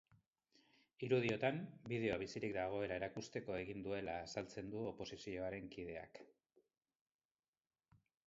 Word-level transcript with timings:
Irudiotan, 1.07 1.59
bideoa 1.89 2.15
bizirik 2.21 2.55
dagoela 2.55 2.95
erakusteko 3.01 3.57
egin 3.65 3.83
duela 3.87 4.15
azaltzen 4.23 4.71
du 4.75 4.81
oposizioaren 4.93 5.69
kideak. 5.75 6.21